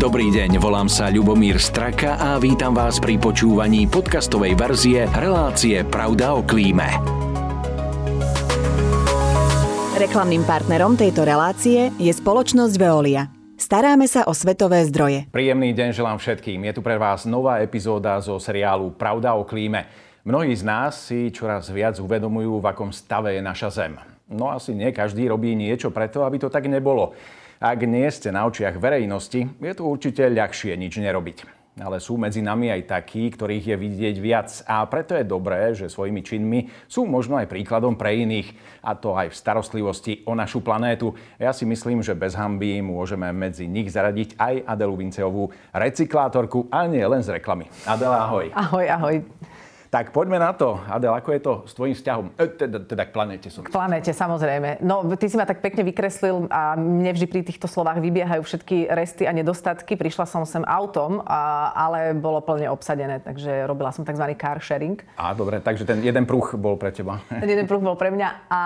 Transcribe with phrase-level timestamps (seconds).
[0.00, 6.32] Dobrý deň, volám sa Ľubomír Straka a vítam vás pri počúvaní podcastovej verzie relácie Pravda
[6.32, 6.88] o klíme.
[10.00, 13.28] Reklamným partnerom tejto relácie je spoločnosť Veolia.
[13.60, 15.28] Staráme sa o svetové zdroje.
[15.28, 16.64] Príjemný deň želám všetkým.
[16.64, 19.84] Je tu pre vás nová epizóda zo seriálu Pravda o klíme.
[20.24, 24.00] Mnohí z nás si čoraz viac uvedomujú, v akom stave je naša Zem.
[24.32, 27.12] No asi nie každý robí niečo preto, aby to tak nebolo.
[27.60, 31.44] Ak nie ste na očiach verejnosti, je to určite ľahšie nič nerobiť.
[31.76, 35.92] Ale sú medzi nami aj takí, ktorých je vidieť viac a preto je dobré, že
[35.92, 38.56] svojimi činmi sú možno aj príkladom pre iných.
[38.80, 41.12] A to aj v starostlivosti o našu planétu.
[41.36, 46.88] Ja si myslím, že bez hamby môžeme medzi nich zaradiť aj Adelu Vinceovú, recyklátorku a
[46.88, 47.68] nie len z reklamy.
[47.84, 48.48] Adela, ahoj.
[48.56, 49.16] Ahoj, ahoj.
[49.90, 50.78] Tak poďme na to.
[50.86, 52.26] Adel, ako je to s tvojím vzťahom?
[52.38, 53.66] E, teda, teda k planéte som.
[53.66, 54.78] K planéte, samozrejme.
[54.86, 58.86] No, ty si ma tak pekne vykreslil a mne vždy pri týchto slovách vybiehajú všetky
[58.86, 59.98] resty a nedostatky.
[59.98, 64.30] Prišla som sem autom, a, ale bolo plne obsadené, takže robila som tzv.
[64.38, 65.02] car sharing.
[65.18, 67.18] A dobre, takže ten jeden pruh bol pre teba.
[67.26, 68.46] Ten jeden pruh bol pre mňa.
[68.46, 68.62] A,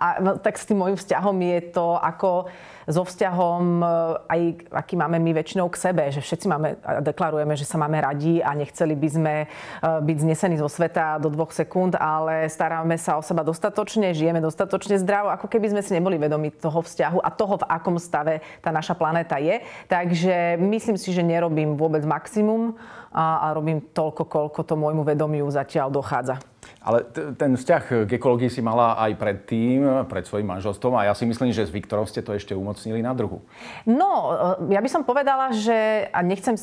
[0.00, 2.48] a no, tak s tým môjim vzťahom je to, ako
[2.88, 3.86] so vzťahom e,
[4.26, 4.40] aj
[4.74, 6.68] aký máme my väčšinou k sebe, že všetci máme,
[7.04, 9.46] deklarujeme, že sa máme radi a nechceli by sme e,
[9.82, 14.94] byť znesení zo sveta do dvoch sekúnd, ale staráme sa o seba dostatočne, žijeme dostatočne
[15.02, 18.70] zdravo, ako keby sme si neboli vedomi toho vzťahu a toho, v akom stave tá
[18.70, 19.58] naša planéta je.
[19.90, 22.78] Takže myslím si, že nerobím vôbec maximum
[23.10, 26.38] a, a robím toľko, koľko to môjmu vedomiu zatiaľ dochádza.
[26.82, 31.14] Ale t- ten vzťah k ekológii si mala aj predtým, pred svojim manželstvom a ja
[31.14, 33.42] si myslím, že s Viktorom ste to ešte umocnili na druhu.
[33.86, 34.34] No,
[34.66, 36.58] e, ja by som povedala, že, a nechcem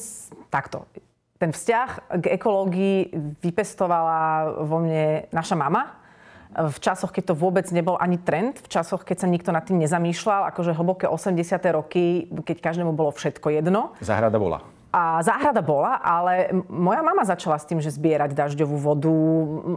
[0.51, 0.87] takto,
[1.39, 2.97] ten vzťah k ekológii
[3.39, 5.95] vypestovala vo mne naša mama,
[6.49, 9.77] v časoch, keď to vôbec nebol ani trend, v časoch, keď sa nikto nad tým
[9.79, 11.37] nezamýšľal, akože hlboké 80.
[11.71, 13.93] roky, keď každému bolo všetko jedno.
[14.01, 14.65] Záhrada bola.
[14.89, 19.13] A záhrada bola, ale moja mama začala s tým, že zbierať dažďovú vodu.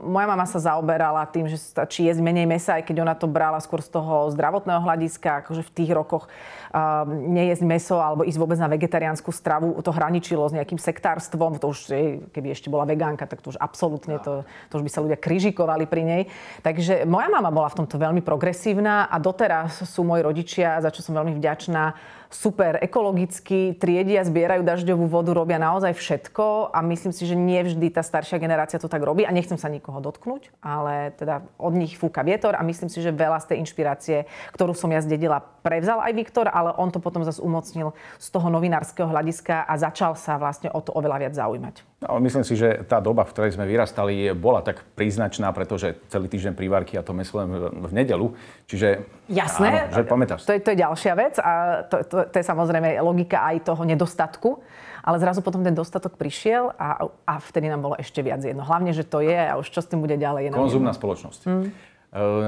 [0.08, 3.60] Moja mama sa zaoberala tým, že stačí jesť menej mesa, aj keď ona to brala
[3.60, 6.32] skôr z toho zdravotného hľadiska, akože v tých rokoch
[6.72, 11.60] uh, nejesť meso alebo ísť vôbec na vegetariánsku stravu, to hraničilo s nejakým sektárstvom.
[11.60, 11.92] To už,
[12.32, 15.84] keby ešte bola vegánka, tak to už absolútne, to, to už by sa ľudia kryžikovali
[15.84, 16.22] pri nej.
[16.64, 21.04] Takže moja mama bola v tomto veľmi progresívna a doteraz sú moji rodičia, za čo
[21.04, 21.92] som veľmi vďačná,
[22.32, 27.94] super ekologicky, triedia, zbierajú dažďovú vodu, robia naozaj všetko a myslím si, že nie vždy
[27.94, 31.94] tá staršia generácia to tak robí a nechcem sa nikoho dotknúť, ale teda od nich
[31.94, 34.18] fúka vietor a myslím si, že veľa z tej inšpirácie,
[34.52, 38.50] ktorú som ja zdedila, prevzal aj Viktor, ale on to potom zase umocnil z toho
[38.50, 41.92] novinárskeho hľadiska a začal sa vlastne o to oveľa viac zaujímať.
[42.02, 46.26] No, myslím si, že tá doba, v ktorej sme vyrastali, bola tak príznačná, pretože celý
[46.26, 48.34] týždeň privárky a to myslím v nedelu.
[48.66, 50.42] Čiže Jasné, áno, že pamätáš.
[50.42, 51.52] To je, to je ďalšia vec a
[51.86, 54.58] to, to, to je samozrejme logika aj toho nedostatku.
[55.02, 58.62] Ale zrazu potom ten dostatok prišiel a, a vtedy nám bolo ešte viac jedno.
[58.62, 60.48] Hlavne, že to je a už čo s tým bude ďalej.
[60.48, 61.40] Je Konzumná spoločnosť.
[61.50, 61.66] Mm.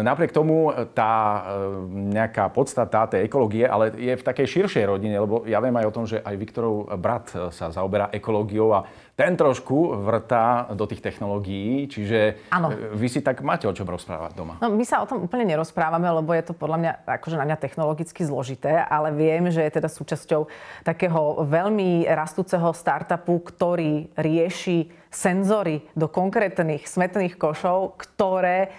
[0.04, 1.40] Napriek tomu tá
[1.88, 5.94] nejaká podstata tej ekológie, ale je v takej širšej rodine, lebo ja viem aj o
[5.96, 11.86] tom, že aj Viktorov brat sa zaoberá ekológiou a ten trošku vrtá do tých technológií,
[11.86, 12.74] čiže ano.
[12.74, 14.58] E, vy si tak máte o čom rozprávať doma.
[14.58, 17.56] No, my sa o tom úplne nerozprávame, lebo je to podľa mňa akože na mňa
[17.62, 20.50] technologicky zložité, ale viem, že je teda súčasťou
[20.82, 28.74] takého veľmi rastúceho startupu, ktorý rieši senzory do konkrétnych smetných košov, ktoré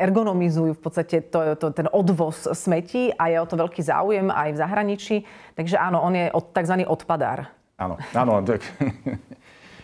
[0.00, 4.56] ergonomizujú v podstate to, to, ten odvoz smetí a je o to veľký záujem aj
[4.56, 5.16] v zahraničí.
[5.52, 6.88] Takže áno, on je od, tzv.
[6.88, 7.52] odpadár.
[7.76, 7.96] Áno,
[8.36, 8.44] áno.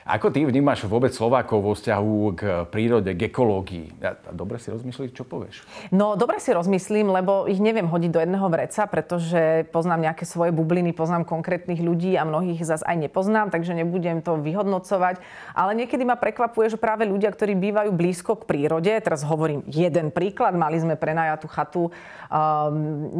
[0.02, 2.42] Ako ty vnímaš vôbec Slovákov vo vzťahu k
[2.74, 4.02] prírode, k ekológii?
[4.34, 5.62] Dobre si rozmyslíš, čo povieš?
[5.94, 10.50] No, dobre si rozmyslím, lebo ich neviem hodiť do jedného vreca, pretože poznám nejaké svoje
[10.50, 15.22] bubliny, poznám konkrétnych ľudí a mnohých zase aj nepoznám, takže nebudem to vyhodnocovať.
[15.54, 20.10] Ale niekedy ma prekvapuje, že práve ľudia, ktorí bývajú blízko k prírode, teraz hovorím jeden
[20.10, 21.92] príklad, mali sme prenajatú chatu um,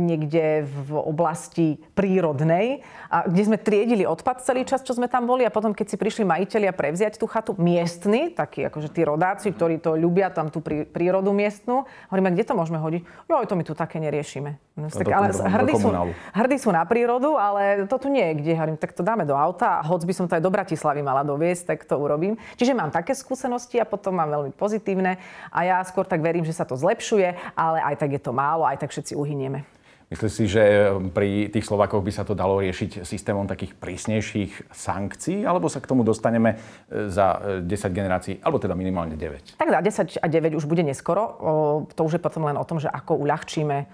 [0.03, 5.46] niekde v oblasti prírodnej, a kde sme triedili odpad celý čas, čo sme tam boli
[5.46, 9.52] a potom, keď si prišli majiteľi vedia prevziať tú chatu miestni, takí akože tí rodáci,
[9.52, 11.84] ktorí to ľubia, tam tú prí, prírodu miestnu.
[12.08, 13.02] Hovoríme, kde to môžeme hodiť?
[13.28, 14.56] Jo, to my tu také neriešime.
[14.72, 15.92] No, tak, ale hrdí sú,
[16.32, 18.52] hrdí sú na prírodu, ale to tu nie je kde.
[18.56, 21.20] Hovorím, tak to dáme do auta a hoď by som to aj do Bratislavy mala
[21.20, 22.40] doviesť, tak to urobím.
[22.56, 25.20] Čiže mám také skúsenosti a potom mám veľmi pozitívne
[25.52, 28.64] a ja skôr tak verím, že sa to zlepšuje, ale aj tak je to málo,
[28.64, 29.69] aj tak všetci uhynieme.
[30.12, 35.49] Myslíš si, že pri tých Slovakoch by sa to dalo riešiť systémom takých prísnejších sankcií,
[35.49, 36.61] alebo sa k tomu dostaneme
[36.93, 39.56] e, za 10 e, generácií, alebo teda minimálne 9?
[39.56, 41.41] Tak za 10 a 9 už bude neskoro.
[41.88, 43.88] To už je potom len o tom, že ako uľahčíme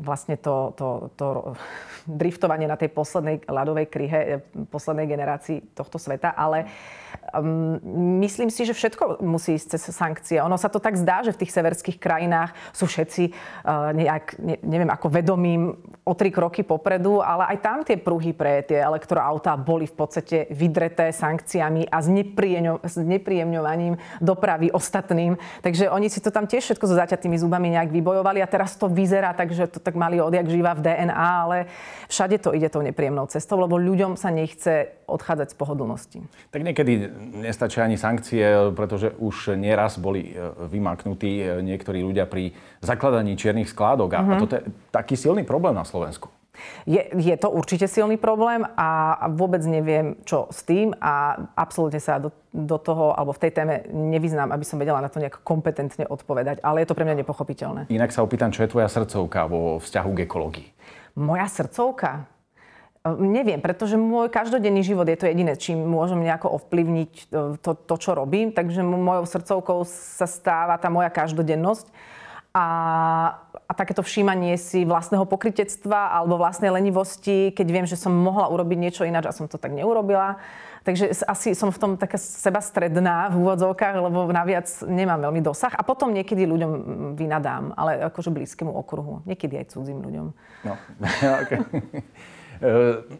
[0.00, 1.54] vlastne to, to, to
[2.20, 6.70] driftovanie na tej poslednej ľadovej kryhe, e, poslednej generácii tohto sveta, ale um,
[8.20, 10.42] myslím si, že všetko musí ísť cez sankcie.
[10.42, 14.56] Ono sa to tak zdá, že v tých severských krajinách sú všetci uh, nejak, ne,
[14.66, 19.54] neviem, ako vedomím o tri kroky popredu, ale aj tam tie pruhy pre tie elektroautá
[19.54, 22.02] boli v podstate vydreté sankciami a
[22.82, 25.38] znepríjemňovaním dopravy ostatným.
[25.62, 28.90] Takže oni si to tam tiež všetko so zaťatými zubami nejak vybojovali a teraz to
[28.90, 31.14] vyzerá tak, že to tak mali odjak živa v DNA,
[31.46, 31.70] ale
[32.10, 36.18] všade to ide tou nepríjemnou cestou, lebo ľuďom sa nechce odchádzať z pohodlnosti.
[36.50, 36.99] Tak niekedy
[37.40, 42.52] nestačia ani sankcie, pretože už nieraz boli e, vymaknutí e, niektorí ľudia pri
[42.84, 44.10] zakladaní čiernych skládok.
[44.12, 44.36] A, mm-hmm.
[44.36, 46.28] a toto je taký silný problém na Slovensku.
[46.84, 52.20] Je, je to určite silný problém a vôbec neviem, čo s tým a absolútne sa
[52.20, 56.04] do, do toho alebo v tej téme nevyznám, aby som vedela na to nejak kompetentne
[56.04, 56.60] odpovedať.
[56.60, 57.80] Ale je to pre mňa nepochopiteľné.
[57.88, 60.68] Inak sa opýtam, čo je tvoja srdcovka vo vzťahu k ekológii?
[61.20, 62.39] Moja srdcovka?
[63.00, 67.72] Ehm, neviem, pretože môj každodenný život je to jediné, čím môžem nejako ovplyvniť e, to,
[67.72, 68.52] to čo robím.
[68.52, 71.88] Takže mojou srdcovkou sa stáva tá moja každodennosť.
[72.50, 72.66] A,
[73.70, 78.74] a takéto všímanie si vlastného pokritectva alebo vlastnej lenivosti, keď viem, že som mohla urobiť
[78.74, 80.42] niečo ináč a som to tak neurobila.
[80.82, 85.70] Takže asi som v tom taká seba stredná v úvodzovkách, lebo naviac nemám veľmi dosah.
[85.78, 86.72] A potom niekedy ľuďom
[87.14, 89.22] vynadám, ale akože blízkemu okruhu.
[89.30, 90.26] Niekedy aj cudzím ľuďom.
[90.66, 90.74] No,
[91.46, 91.62] okay.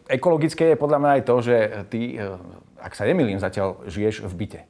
[0.07, 1.57] Ekologické je podľa mňa aj to, že
[1.89, 2.01] ty,
[2.77, 4.61] ak sa nemýlim, zatiaľ žiješ v byte.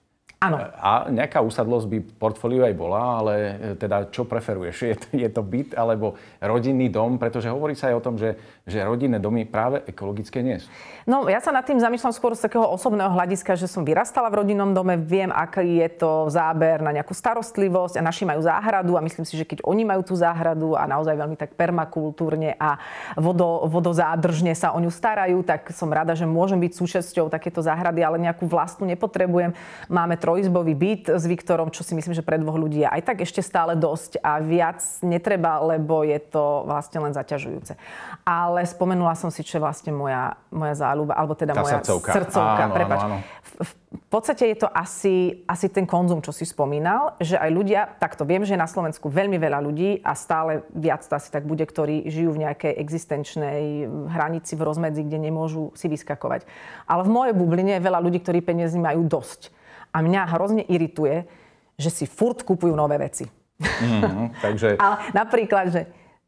[0.41, 0.57] Áno.
[0.57, 4.77] A nejaká usadlosť by portfóliu aj bola, ale e, teda čo preferuješ?
[4.89, 7.21] Je to, je to byt alebo rodinný dom?
[7.21, 10.65] Pretože hovorí sa aj o tom, že, že rodinné domy práve ekologické nie sú.
[11.05, 14.41] No ja sa nad tým zamýšľam skôr z takého osobného hľadiska, že som vyrastala v
[14.41, 19.05] rodinnom dome, viem, aký je to záber na nejakú starostlivosť a naši majú záhradu a
[19.05, 22.81] myslím si, že keď oni majú tú záhradu a naozaj veľmi tak permakultúrne a
[23.13, 28.01] vodo, vodozádržne sa o ňu starajú, tak som rada, že môžem byť súčasťou takéto záhrady,
[28.01, 29.53] ale nejakú vlastnú nepotrebujem.
[29.85, 33.03] Máme tro trojizbový byt s Viktorom, čo si myslím, že pre dvoch ľudí je aj
[33.03, 37.75] tak ešte stále dosť a viac netreba, lebo je to vlastne len zaťažujúce.
[38.23, 42.09] Ale spomenula som si, čo je vlastne moja, moja záľuba, alebo teda Tá moja srdcovka.
[42.15, 42.99] srdcovka áno, prepač.
[43.03, 43.27] Áno, áno.
[43.59, 47.91] V, v podstate je to asi, asi ten konzum, čo si spomínal, že aj ľudia,
[47.99, 51.43] takto viem, že je na Slovensku veľmi veľa ľudí a stále viac to asi tak
[51.43, 53.83] bude, ktorí žijú v nejakej existenčnej
[54.15, 56.47] hranici v rozmedzi, kde nemôžu si vyskakovať.
[56.87, 59.59] Ale v mojej bubline je veľa ľudí, ktorí peniazy majú dosť
[59.91, 61.27] a mňa hrozne irituje,
[61.75, 63.27] že si furt kupujú nové veci.
[63.61, 64.75] Mm, takže...
[64.83, 65.81] Ale napríklad, že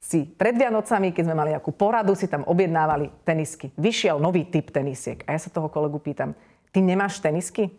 [0.04, 3.71] si pred Vianocami, keď sme mali nejakú poradu, si tam objednávali tenisky.
[3.80, 5.24] Vyšiel nový typ tenisiek.
[5.24, 6.36] A ja sa toho kolegu pýtam,
[6.75, 7.71] ty nemáš tenisky?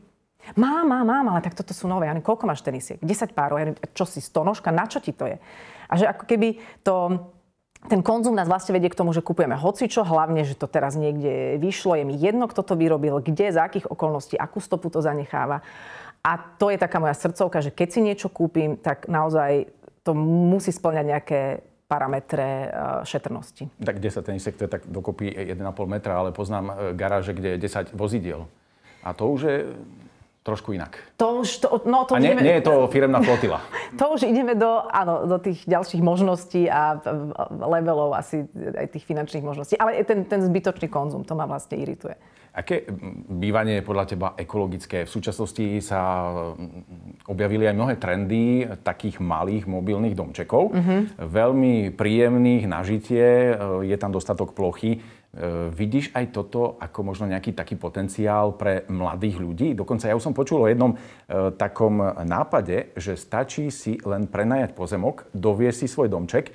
[0.57, 2.09] Mám, mám, mám, ale tak toto sú nové.
[2.09, 3.01] Ja neviem, koľko máš tenisiek?
[3.01, 3.61] 10 párov.
[3.61, 4.73] Ja neviem, čo si, stonožka?
[4.73, 5.37] Na čo ti to je?
[5.89, 6.95] A že ako keby to
[7.85, 11.61] ten konzum nás vlastne vedie k tomu, že kupujeme hocičo, hlavne, že to teraz niekde
[11.61, 15.61] vyšlo, je mi jedno, kto to vyrobil, kde, za akých okolností, akú stopu to zanecháva.
[16.25, 19.69] A to je taká moja srdcovka, že keď si niečo kúpim, tak naozaj
[20.01, 21.41] to musí splňať nejaké
[21.85, 23.69] parametre uh, šetrnosti.
[23.77, 27.93] Tak 10 tenisek, to tak dokopy 1,5 metra, ale poznám e, garáže, kde je 10
[27.93, 28.49] vozidiel.
[29.05, 29.57] A to už je
[30.45, 31.01] trošku inak.
[31.17, 33.65] To už, to, no to a nie, ideme, nie je to firemná flotila.
[33.95, 36.99] To už ideme do, áno, do tých ďalších možností a
[37.49, 39.79] levelov asi aj tých finančných možností.
[39.79, 42.19] Ale ten, ten zbytočný konzum, to ma vlastne irituje.
[42.55, 42.87] Aké
[43.31, 45.07] bývanie je podľa teba ekologické?
[45.07, 46.27] V súčasnosti sa
[47.27, 50.71] objavili aj mnohé trendy takých malých mobilných domčekov.
[50.71, 51.01] Mm-hmm.
[51.23, 55.03] Veľmi príjemných na žitie, je tam dostatok plochy.
[55.35, 59.69] E, vidíš aj toto ako možno nejaký taký potenciál pre mladých ľudí?
[59.75, 60.99] Dokonca ja už som počul o jednom e,
[61.59, 66.53] takom nápade, že stačí si len prenajať pozemok, dovie si svoj domček, e,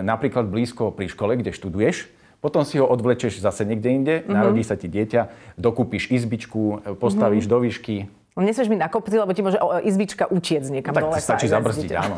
[0.00, 2.08] napríklad blízko pri škole, kde študuješ,
[2.40, 4.32] potom si ho odvlečeš zase niekde inde, mm-hmm.
[4.32, 7.52] narodí sa ti dieťa, dokúpiš izbičku, postavíš mm-hmm.
[7.52, 7.96] do výšky,
[8.38, 11.18] No nesmieš byť na kopci, lebo ti môže izbička utiec niekam no, tak dole.
[11.18, 12.16] stačí zabrzdiť, áno.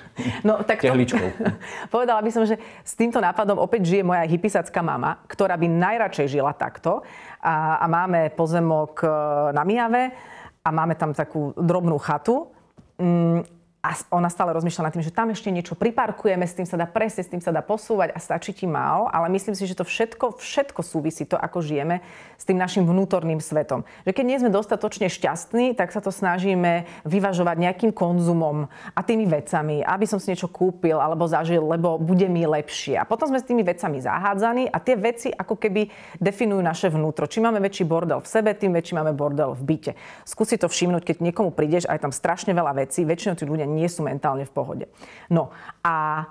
[0.48, 0.92] no, tak to,
[1.94, 6.28] povedala by som, že s týmto nápadom opäť žije moja hypisacká mama, ktorá by najradšej
[6.28, 7.00] žila takto.
[7.40, 9.08] A, a máme pozemok e,
[9.56, 10.12] na Mijave
[10.60, 12.52] a máme tam takú drobnú chatu.
[13.00, 16.78] Mm, a ona stále rozmýšľa nad tým, že tam ešte niečo priparkujeme, s tým sa
[16.78, 19.74] dá presne, s tým sa dá posúvať a stačí ti málo, ale myslím si, že
[19.74, 21.98] to všetko, všetko súvisí to, ako žijeme
[22.38, 23.82] s tým našim vnútorným svetom.
[24.06, 29.26] Že keď nie sme dostatočne šťastní, tak sa to snažíme vyvažovať nejakým konzumom a tými
[29.26, 33.02] vecami, aby som si niečo kúpil alebo zažil, lebo bude mi lepšie.
[33.02, 35.90] A potom sme s tými vecami zahádzaní a tie veci ako keby
[36.22, 37.26] definujú naše vnútro.
[37.26, 39.92] Či máme väčší bordel v sebe, tým väčší máme bordel v byte.
[40.22, 43.71] Skúsi to všimnúť, keď niekomu prídeš a je tam strašne veľa vecí, väčšinou tí ľudia
[43.72, 44.86] nie sú mentálne v pohode.
[45.32, 45.50] No
[45.80, 46.28] a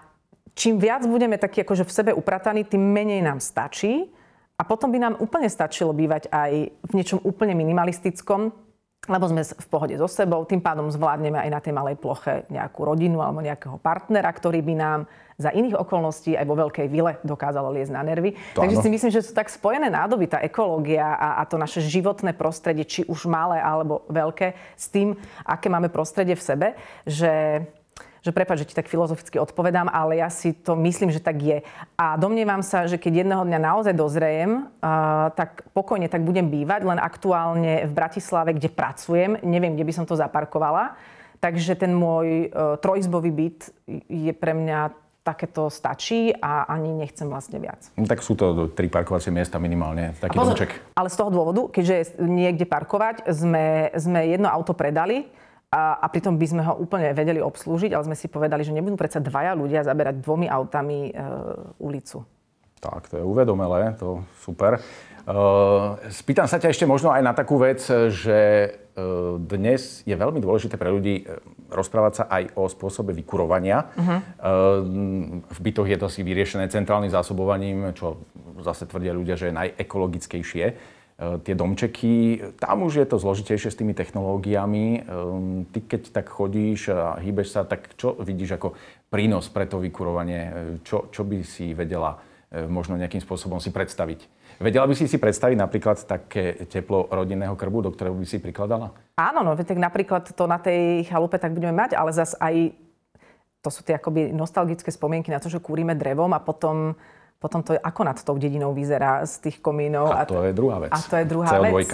[0.54, 4.08] čím viac budeme takí akože v sebe uprataní, tým menej nám stačí.
[4.56, 8.54] A potom by nám úplne stačilo bývať aj v niečom úplne minimalistickom,
[9.10, 12.86] lebo sme v pohode so sebou, tým pádom zvládneme aj na tej malej ploche nejakú
[12.86, 15.00] rodinu alebo nejakého partnera, ktorý by nám
[15.42, 18.38] za iných okolností aj vo veľkej vile dokázalo liesť na nervy.
[18.54, 18.86] To Takže áno.
[18.86, 22.86] si myslím, že sú tak spojené nádoby, tá ekológia a, a to naše životné prostredie,
[22.86, 25.18] či už malé alebo veľké, s tým,
[25.50, 26.68] aké máme prostredie v sebe,
[27.10, 27.66] že
[28.22, 31.66] že prepáč, že ti tak filozoficky odpovedám, ale ja si to myslím, že tak je.
[31.98, 36.86] A domnievam sa, že keď jedného dňa naozaj dozrejem, uh, tak pokojne tak budem bývať,
[36.86, 40.94] len aktuálne v Bratislave, kde pracujem, neviem, kde by som to zaparkovala.
[41.42, 43.60] Takže ten môj uh, trojizbový byt
[44.06, 47.94] je pre mňa takéto stačí a ani nechcem vlastne viac.
[47.94, 50.82] No, tak sú to tri parkovacie miesta minimálne, taký pozor, domček.
[50.98, 55.30] Ale z toho dôvodu, keďže niekde parkovať, sme, sme jedno auto predali,
[55.72, 59.00] a, a pritom by sme ho úplne vedeli obslúžiť, ale sme si povedali, že nebudú
[59.00, 61.12] predsa dvaja ľudia zaberať dvomi autami e,
[61.80, 62.28] ulicu.
[62.82, 64.82] Tak, to je uvedomelé, to super.
[65.22, 67.78] Uh, spýtam sa ťa ešte možno aj na takú vec,
[68.10, 68.40] že
[68.98, 71.30] uh, dnes je veľmi dôležité pre ľudí
[71.70, 73.86] rozprávať sa aj o spôsobe vykurovania.
[73.86, 74.18] Uh-huh.
[74.18, 74.20] Uh,
[75.46, 78.26] v bytoch je to si vyriešené centrálnym zásobovaním, čo
[78.66, 80.66] zase tvrdia ľudia, že je najekologickejšie.
[81.22, 85.06] Eh, tie domčeky, tam už je to zložitejšie s tými technológiami.
[85.06, 88.74] Ehm, ty keď tak chodíš a hýbeš sa, tak čo vidíš ako
[89.14, 90.42] prínos pre to vykurovanie?
[90.42, 90.52] Eh,
[90.82, 92.18] čo, čo by si vedela
[92.50, 94.26] eh, možno nejakým spôsobom si predstaviť?
[94.58, 98.90] Vedela by si si predstaviť napríklad také teplo rodinného krbu, do ktorého by si prikladala?
[99.22, 102.74] Áno, no tak napríklad to na tej chalupe tak budeme mať, ale zas aj
[103.62, 106.98] to sú tie akoby nostalgické spomienky na to, že kúrime drevom a potom
[107.42, 110.14] potom to ako nad tou dedinou vyzerá z tých komínov.
[110.14, 110.94] A to je druhá vec.
[110.94, 111.74] A to je druhá CO2.
[111.74, 111.90] vec.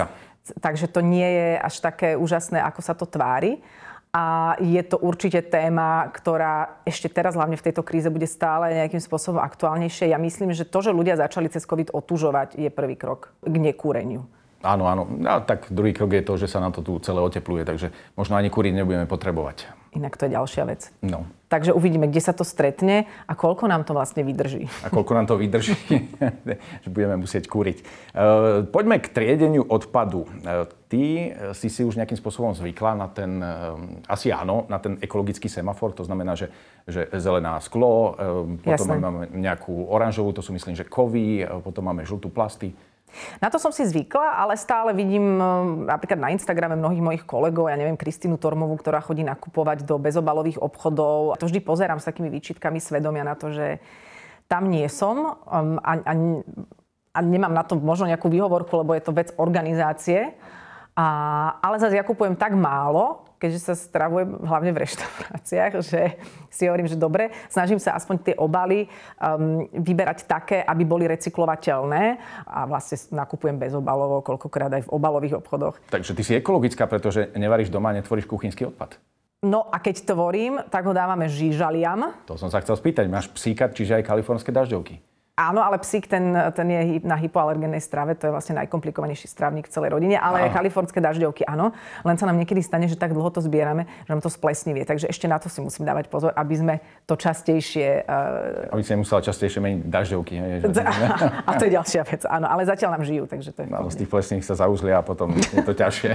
[0.60, 3.63] Takže to nie je až také úžasné, ako sa to tvári.
[4.12, 9.04] A je to určite téma, ktorá ešte teraz, hlavne v tejto kríze, bude stále nejakým
[9.04, 10.12] spôsobom aktuálnejšie.
[10.12, 14.27] Ja myslím, že to, že ľudia začali cez COVID otužovať, je prvý krok k nekúreniu.
[14.66, 15.06] Áno, áno.
[15.27, 18.39] A tak druhý krok je to, že sa nám to tu celé otepluje, takže možno
[18.39, 19.70] ani kúriť nebudeme potrebovať.
[19.94, 20.89] Inak to je ďalšia vec.
[21.06, 21.30] No.
[21.48, 24.68] Takže uvidíme, kde sa to stretne a koľko nám to vlastne vydrží.
[24.84, 25.80] A koľko nám to vydrží,
[26.84, 27.77] že budeme musieť kúriť.
[27.80, 27.84] E,
[28.68, 30.27] poďme k triedeniu odpadu.
[30.27, 33.51] E, ty si si už nejakým spôsobom zvykla na ten, e,
[34.12, 36.51] asi áno, na ten ekologický semafor, to znamená, že,
[36.84, 38.20] že zelená sklo,
[38.60, 39.00] potom Jasné.
[39.00, 42.75] máme nejakú oranžovú, to sú myslím, že kovy, potom máme žltú plasty.
[43.41, 45.45] Na to som si zvykla, ale stále vidím eh,
[45.89, 50.61] napríklad na Instagrame mnohých mojich kolegov, ja neviem, Kristínu Tormovú, ktorá chodí nakupovať do bezobalových
[50.61, 51.33] obchodov.
[51.33, 53.81] A to vždy pozerám s takými výčitkami svedomia na to, že
[54.47, 56.13] tam nie som a, a,
[57.11, 60.31] a nemám na to možno nejakú výhovorku, lebo je to vec organizácie.
[60.95, 61.07] A,
[61.59, 66.01] ale zase ja kupujem tak málo, keďže sa stravujem hlavne v reštauráciách, že
[66.50, 72.17] si hovorím, že dobre, snažím sa aspoň tie obaly um, vyberať také, aby boli recyklovateľné
[72.46, 75.77] a vlastne nakupujem bez obalov, koľkokrát aj v obalových obchodoch.
[75.89, 78.98] Takže ty si ekologická, pretože nevaríš doma, netvoríš kuchynský odpad.
[79.46, 82.10] No a keď tvorím, tak ho dávame žížaliam.
[82.25, 83.06] To som sa chcel spýtať.
[83.06, 84.98] Máš psíka, čiže aj kalifornské dažďovky?
[85.38, 89.74] Áno, ale psík ten, ten je na hypoalergénnej strave, to je vlastne najkomplikovanejší strávnik v
[89.77, 91.77] celej rodine, ale aj kalifornské dažďovky, áno.
[92.01, 94.82] Len sa nám niekedy stane, že tak dlho to zbierame, že nám to splesnivie.
[94.82, 96.75] Takže ešte na to si musím dávať pozor, aby sme
[97.06, 98.10] to častejšie...
[98.10, 98.74] Uh...
[98.74, 100.34] Aby si nemusela častejšie meniť dažďovky.
[100.41, 100.82] Hej, že...
[101.48, 102.50] a to je ďalšia vec, áno.
[102.50, 103.67] Ale zatiaľ nám žijú, takže to je...
[103.70, 106.12] Áno, z tých plesných sa zauzlia a potom je to ťažšie.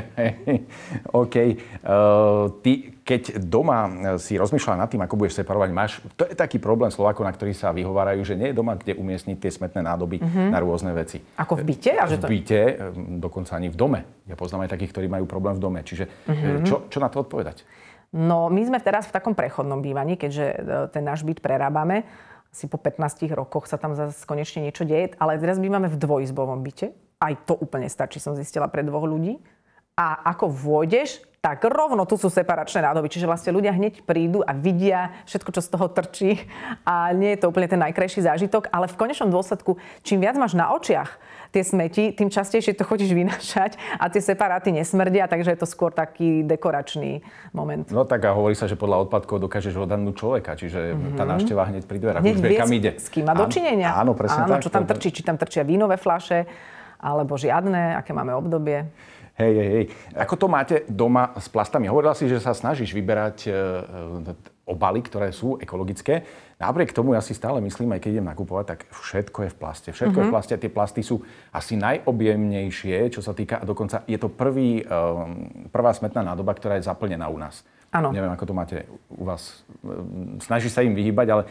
[1.23, 1.37] OK.
[1.87, 6.33] Uh, ty, keď doma e, si rozmýšľa nad tým, ako budeš separovať, máš, to je
[6.33, 9.85] taký problém Slovákov, na ktorý sa vyhovárajú, že nie je doma, kde umiestniť tie smetné
[9.85, 10.49] nádoby mm-hmm.
[10.49, 11.21] na rôzne veci.
[11.37, 11.92] Ako v byte?
[12.00, 12.25] A že to...
[12.25, 12.73] V byte, e,
[13.21, 14.00] dokonca ani v dome.
[14.25, 15.81] Ja poznám aj takých, ktorí majú problém v dome.
[15.85, 16.64] Čiže mm-hmm.
[16.64, 17.69] čo, čo na to odpovedať?
[18.16, 20.45] No, my sme teraz v takom prechodnom bývaní, keďže
[20.92, 22.04] ten náš byt prerábame.
[22.52, 26.61] Asi po 15 rokoch sa tam zase konečne niečo deje, ale teraz bývame v dvojizbovom
[26.61, 26.92] byte.
[27.16, 29.40] Aj to úplne stačí, som zistila pre dvoch ľudí.
[29.97, 33.11] A ako vôjdeš, tak rovno tu sú separačné nádoby.
[33.11, 36.30] Čiže vlastne ľudia hneď prídu a vidia všetko, čo z toho trčí.
[36.87, 39.75] A nie je to úplne ten najkrajší zážitok, ale v konečnom dôsledku,
[40.06, 41.18] čím viac máš na očiach
[41.52, 45.92] tie smeti, tým častejšie to chodíš vynašať a tie separáty nesmrdia, takže je to skôr
[45.92, 47.20] taký dekoračný
[47.52, 47.84] moment.
[47.92, 51.18] No tak a hovorí sa, že podľa odpadkov dokážeš odhadnúť človeka, čiže mm-hmm.
[51.20, 52.90] tá návšteva hneď pri dverách hneď už vie, kam ide.
[52.96, 53.92] S kým má dočinenia.
[53.92, 54.64] Áno, presne áno, tak.
[54.64, 56.49] čo tam trčí, či tam trčia vínové flaše,
[56.96, 58.88] alebo žiadne, aké máme obdobie.
[59.33, 59.85] Hej, hej, hej.
[60.12, 61.89] Ako to máte doma s plastami?
[61.89, 63.57] Hovorila si, že sa snažíš vyberať e, e,
[64.69, 66.29] obaly, ktoré sú ekologické.
[66.61, 69.89] Napriek tomu ja si stále myslím, aj keď idem nakupovať, tak všetko je v plaste.
[69.89, 70.21] Všetko mm-hmm.
[70.21, 70.37] je v mhm.
[70.37, 74.95] plaste tie plasty sú asi najobjemnejšie, čo sa týka, a dokonca je to prvý, e,
[75.73, 77.65] prvá smetná nádoba, ktorá je zaplnená u nás.
[77.89, 78.12] Áno.
[78.12, 78.77] Neviem, ako to máte
[79.12, 79.65] u vás.
[80.45, 81.43] Snaží sa im vyhýbať, ale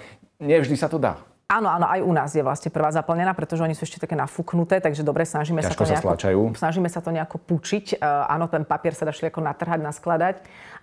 [0.42, 1.22] nevždy sa to dá.
[1.52, 4.80] Áno, áno, aj u nás je vlastne prvá zaplnená, pretože oni sú ešte také nafúknuté,
[4.80, 6.56] takže dobre, snažíme sa to sa stlačajú.
[6.56, 8.00] snažíme sa to nejako pučiť.
[8.00, 10.36] Uh, áno, ten papier sa dá ako natrhať, naskladať.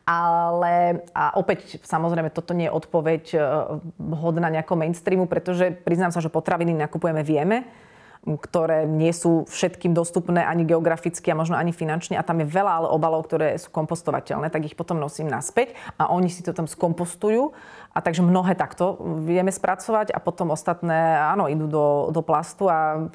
[0.05, 3.41] Ale a opäť, samozrejme, toto nie je odpoveď uh,
[4.21, 7.88] hodná nejakého mainstreamu, pretože priznám sa, že potraviny nakupujeme, vieme
[8.37, 12.85] ktoré nie sú všetkým dostupné ani geograficky a možno ani finančne a tam je veľa
[12.85, 16.69] ale obalov, ktoré sú kompostovateľné, tak ich potom nosím naspäť a oni si to tam
[16.69, 17.57] skompostujú
[17.95, 23.09] a takže mnohé takto vieme spracovať a potom ostatné, áno, idú do, do plastu a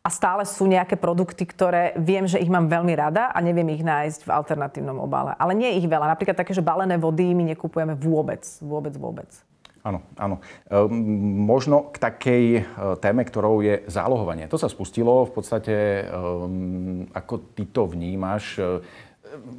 [0.00, 3.84] a stále sú nejaké produkty, ktoré viem, že ich mám veľmi rada a neviem ich
[3.84, 5.36] nájsť v alternatívnom obale.
[5.36, 6.08] Ale nie ich veľa.
[6.08, 8.40] Napríklad také, že balené vody my nekupujeme vôbec.
[8.64, 9.28] Vôbec, vôbec.
[9.80, 10.44] Áno, áno.
[10.68, 10.76] E,
[11.40, 12.62] možno k takej e,
[13.00, 14.44] téme, ktorou je zálohovanie.
[14.52, 16.02] To sa spustilo v podstate, e,
[17.16, 18.60] ako ty to vnímaš,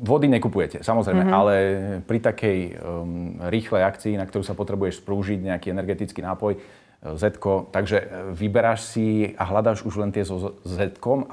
[0.04, 1.40] vody nekupujete, samozrejme, mm-hmm.
[1.40, 1.56] ale
[2.04, 6.60] pri takej um, rýchlej akcii, na ktorú sa potrebuješ sprúžiť nejaký energetický nápoj,
[7.02, 7.34] z
[7.74, 10.78] takže vyberáš si a hľadáš už len tie so z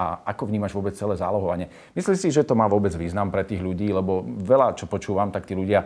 [0.00, 1.68] a ako vnímaš vôbec celé zálohovanie.
[1.92, 5.44] Myslíš si, že to má vôbec význam pre tých ľudí, lebo veľa, čo počúvam, tak
[5.44, 5.84] tí ľudia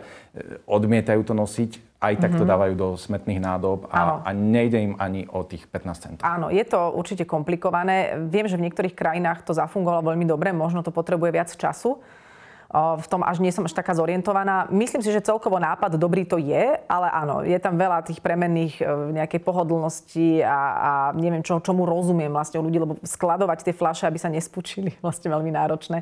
[0.71, 2.51] odmietajú to nosiť, aj tak to mhm.
[2.55, 6.23] dávajú do smetných nádob a, a nejde im ani o tých 15 centov.
[6.23, 8.15] Áno, je to určite komplikované.
[8.31, 11.99] Viem, že v niektorých krajinách to zafungovalo veľmi dobre, možno to potrebuje viac času
[12.73, 14.65] v tom až nie som až taká zorientovaná.
[14.73, 18.81] Myslím si, že celkovo nápad dobrý to je, ale áno, je tam veľa tých premenných
[18.81, 23.77] e, nejakej pohodlnosti a, a neviem, čo, čomu rozumiem vlastne u ľudí, lebo skladovať tie
[23.77, 26.01] fľaše, aby sa nespučili, vlastne veľmi náročné.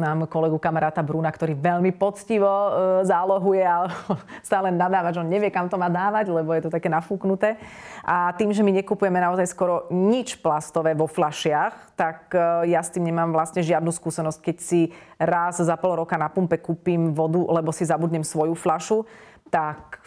[0.00, 2.70] Mám kolegu kamaráta Bruna, ktorý veľmi poctivo e,
[3.04, 3.84] zálohuje a
[4.48, 7.60] stále nadáva, že on nevie, kam to má dávať, lebo je to také nafúknuté.
[8.08, 12.88] A tým, že my nekupujeme naozaj skoro nič plastové vo fľašiach, tak e, ja s
[12.88, 14.80] tým nemám vlastne žiadnu skúsenosť, keď si
[15.20, 19.02] raz za pol roka na pumpe kúpim vodu, lebo si zabudnem svoju flašu,
[19.50, 19.98] tak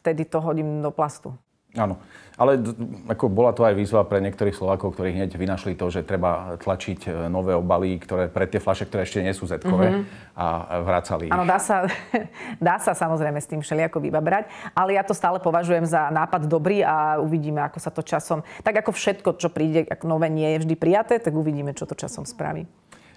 [0.00, 1.36] vtedy to hodím do plastu.
[1.76, 2.00] Áno,
[2.40, 2.56] ale
[3.04, 7.00] ako bola to aj výzva pre niektorých Slovákov, ktorí hneď vynašli to, že treba tlačiť
[7.04, 10.40] e, nové obaly, ktoré pre tie flaše, ktoré ešte nie sú zetkové mm-hmm.
[10.40, 10.46] a
[10.80, 11.28] vracali.
[11.28, 11.84] Áno, dá sa,
[12.72, 16.80] dá sa samozrejme s tým všelijako vybabrať, ale ja to stále považujem za nápad dobrý
[16.80, 20.64] a uvidíme, ako sa to časom, tak ako všetko, čo príde, ako nové nie je
[20.64, 22.64] vždy prijaté, tak uvidíme, čo to časom spraví.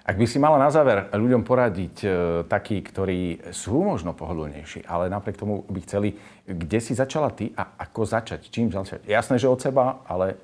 [0.05, 2.09] Ak by si mala na záver ľuďom poradiť e,
[2.49, 7.77] takí, ktorí sú možno pohodlnejší, ale napriek tomu by chceli, kde si začala ty a
[7.77, 8.49] ako začať?
[8.49, 9.05] Čím začať?
[9.05, 10.39] Jasné, že od seba, ale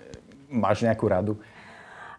[0.51, 1.39] máš nejakú radu?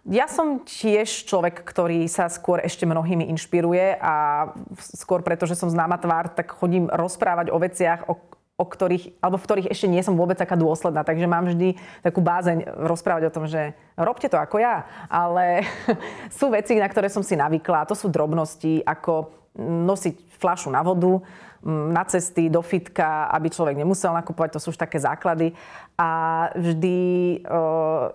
[0.06, 4.46] Ja som tiež človek, ktorý sa skôr ešte mnohými inšpiruje a
[4.78, 8.14] skôr preto, že som známa tvár, tak chodím rozprávať o veciach, o,
[8.56, 11.04] o ktorých, alebo v ktorých ešte nie som vôbec taká dôsledná.
[11.04, 14.88] Takže mám vždy takú bázeň rozprávať o tom, že robte to ako ja.
[15.12, 15.68] Ale
[16.40, 17.84] sú veci, na ktoré som si navykla.
[17.84, 19.28] To sú drobnosti, ako
[19.60, 21.20] nosiť fľašu na vodu,
[21.66, 25.50] na cesty, do fitka, aby človek nemusel nakupovať, to sú už také základy.
[25.98, 26.10] A
[26.54, 26.98] vždy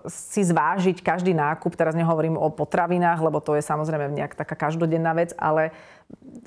[0.08, 5.12] si zvážiť každý nákup, teraz nehovorím o potravinách, lebo to je samozrejme nejak taká každodenná
[5.12, 5.76] vec, ale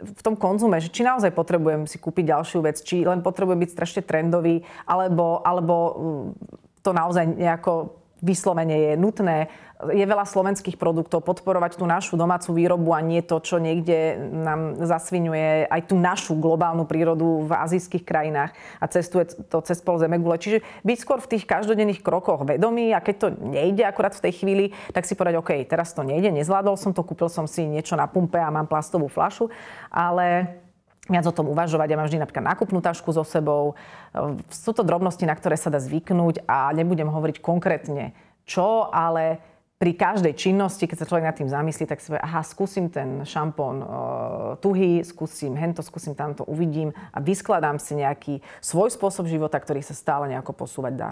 [0.02, 3.72] v tom konzume, že či naozaj potrebujem si kúpiť ďalšiu vec, či len potrebujem byť
[3.74, 5.76] strašne trendový, alebo, alebo
[6.82, 9.47] to naozaj nejako vyslovene je nutné.
[9.91, 14.80] Je veľa slovenských produktov, podporovať tú našu domácu výrobu a nie to, čo niekde nám
[14.80, 20.39] zasvinuje aj tú našu globálnu prírodu v azijských krajinách a cestuje to cez pol zemegule.
[20.39, 24.34] Čiže byť skôr v tých každodenných krokoch vedomý a keď to nejde akurát v tej
[24.39, 27.99] chvíli, tak si povedať, OK, teraz to nejde, nezvládol som to, kúpil som si niečo
[27.99, 29.51] na pumpe a mám plastovú flašu,
[29.91, 30.56] ale
[31.10, 31.88] viac o tom uvažovať.
[31.89, 33.78] Ja mám vždy napríklad nákupnú tašku so sebou.
[34.50, 39.41] Sú to drobnosti, na ktoré sa dá zvyknúť a nebudem hovoriť konkrétne čo, ale
[39.76, 43.28] pri každej činnosti, keď sa človek nad tým zamyslí, tak si povie, aha, skúsim ten
[43.28, 43.88] šampón uh,
[44.63, 49.91] tuhý, skúsim hento, skúsim tamto, uvidím a vyskladám si nejaký svoj spôsob života, ktorý sa
[49.91, 51.10] stále nejako posúvať dá.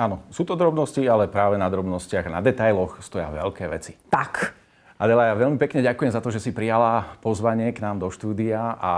[0.00, 3.96] Áno, sú to drobnosti, ale práve na drobnostiach, na detailoch stoja veľké veci.
[4.08, 4.65] Tak.
[4.96, 8.80] Adela, ja veľmi pekne ďakujem za to, že si prijala pozvanie k nám do štúdia
[8.80, 8.92] a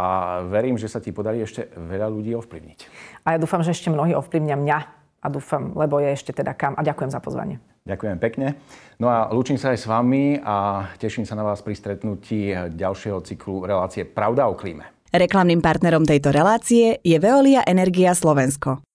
[0.46, 2.78] verím, že sa ti podarí ešte veľa ľudí ovplyvniť.
[3.26, 4.78] A ja dúfam, že ešte mnohí ovplyvnia mňa
[5.18, 6.78] a dúfam, lebo je ešte teda kam.
[6.78, 7.58] A ďakujem za pozvanie.
[7.82, 8.54] Ďakujem pekne.
[9.02, 13.18] No a lúčim sa aj s vami a teším sa na vás pri stretnutí ďalšieho
[13.26, 14.86] cyklu relácie Pravda o klíme.
[15.10, 18.87] Reklamným partnerom tejto relácie je Veolia Energia Slovensko.